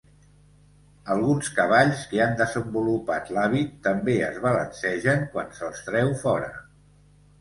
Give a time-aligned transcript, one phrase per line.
[1.15, 6.51] Alguns cavalls que han desenvolupat l'hàbit també es balancegen quan se'ls treu fora.